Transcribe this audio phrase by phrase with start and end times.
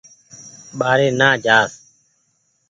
[0.79, 1.71] ٻآري نآ جآس